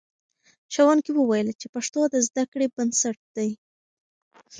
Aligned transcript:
ښوونکي 0.73 1.11
وویل 1.13 1.49
چې 1.59 1.67
پښتو 1.75 2.01
د 2.09 2.15
زده 2.27 2.43
کړې 2.51 2.67
بنسټ 2.75 3.19
دی. 3.35 3.49